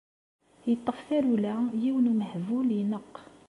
[0.69, 3.15] Yeṭṭef tarewla yiwen umehbul ineqq.